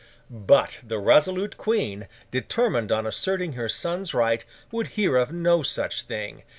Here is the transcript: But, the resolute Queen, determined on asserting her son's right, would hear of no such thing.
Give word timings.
But, 0.31 0.79
the 0.81 0.97
resolute 0.97 1.57
Queen, 1.57 2.07
determined 2.31 2.91
on 2.91 3.05
asserting 3.05 3.53
her 3.53 3.69
son's 3.69 4.15
right, 4.15 4.43
would 4.71 4.87
hear 4.97 5.15
of 5.15 5.31
no 5.31 5.61
such 5.61 6.01
thing. 6.01 6.41